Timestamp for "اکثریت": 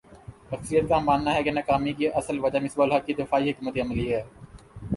0.51-0.87